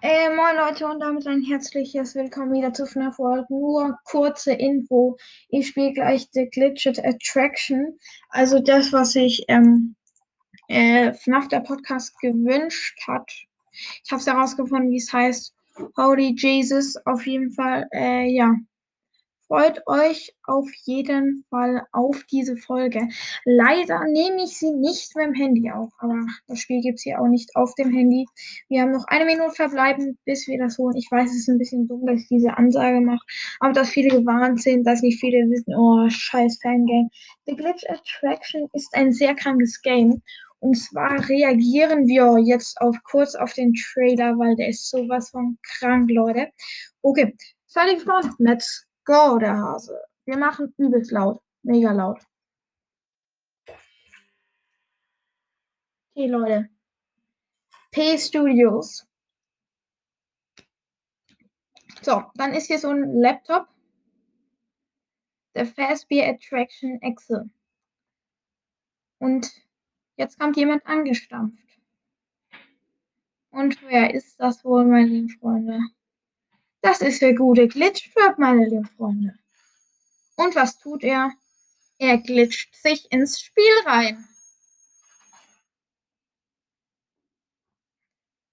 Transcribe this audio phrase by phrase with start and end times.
[0.00, 3.50] Äh, moin Leute und damit ein herzliches Willkommen wieder zu FNAF World.
[3.50, 5.16] Nur kurze Info.
[5.48, 7.98] Ich spiele gleich The Glitched Attraction.
[8.28, 9.96] Also das, was sich ähm,
[10.68, 13.28] äh, FNAF der Podcast gewünscht hat.
[14.04, 15.52] Ich habe es herausgefunden, wie es heißt.
[15.96, 16.96] Holy Jesus.
[17.04, 18.54] Auf jeden Fall, äh, ja.
[19.48, 23.08] Freut euch auf jeden Fall auf diese Folge.
[23.46, 27.28] Leider nehme ich sie nicht dem Handy auf, aber das Spiel gibt es hier auch
[27.28, 28.26] nicht auf dem Handy.
[28.68, 30.96] Wir haben noch eine Minute verbleiben, bis wir das holen.
[30.96, 33.24] Ich weiß, es ist ein bisschen dumm, dass ich diese Ansage mache,
[33.60, 37.08] aber dass viele gewarnt sind, dass nicht viele wissen, oh, scheiß Fangame.
[37.46, 40.20] The Glitch Attraction ist ein sehr krankes Game.
[40.60, 45.56] Und zwar reagieren wir jetzt auf kurz auf den Trailer, weil der ist sowas von
[45.62, 46.48] krank, Leute.
[47.00, 47.34] Okay,
[47.86, 48.34] ihr gespannt?
[48.38, 49.98] Let's Go, der Hase.
[50.26, 51.42] Wir machen übelst laut.
[51.62, 52.20] Mega laut.
[56.10, 56.68] Okay, Leute.
[57.90, 59.08] P Studios.
[62.02, 63.66] So, dann ist hier so ein Laptop.
[65.54, 67.48] Der Fastbeer Attraction Excel.
[69.20, 69.50] Und
[70.16, 71.80] jetzt kommt jemand angestampft.
[73.48, 75.80] Und wer ist das wohl, meine lieben Freunde?
[76.80, 79.38] Das ist der gute Glitchtrap, meine lieben Freunde.
[80.36, 81.32] Und was tut er?
[81.98, 84.28] Er glitscht sich ins Spiel rein.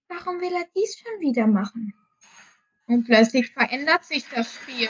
[0.08, 1.94] Warum will er dies schon wieder machen?
[2.88, 4.90] Und plötzlich verändert sich das Spiel.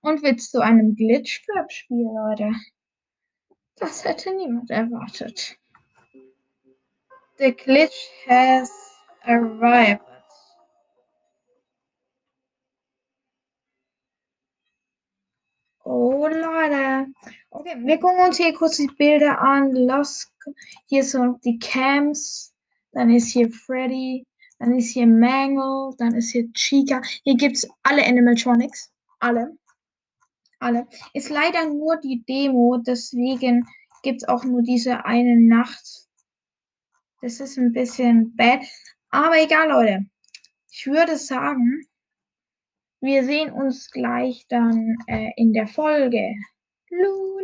[0.00, 2.52] Und wird zu einem Glitchtrap-Spiel, Leute.
[3.76, 5.57] Das hätte niemand erwartet.
[7.38, 8.68] The glitch has
[9.24, 10.00] arrived.
[15.84, 17.06] Oh Leute.
[17.50, 19.70] Okay, wir gucken uns hier kurz die Bilder an.
[19.72, 20.26] Los,
[20.86, 22.52] hier sind die Camps.
[22.90, 24.26] Dann ist hier Freddy.
[24.58, 25.94] Dann ist hier Mangle.
[25.96, 27.00] Dann ist hier Chica.
[27.22, 28.90] Hier gibt es alle Animatronics.
[29.20, 29.56] Alle.
[30.58, 30.88] Alle.
[31.14, 32.78] Ist leider nur die Demo.
[32.78, 33.64] Deswegen
[34.02, 36.07] gibt es auch nur diese eine Nacht
[37.20, 38.64] das ist ein bisschen bad.
[39.10, 40.06] Aber egal, Leute.
[40.70, 41.82] Ich würde sagen,
[43.00, 46.34] wir sehen uns gleich dann äh, in der Folge.
[46.90, 47.37] Los!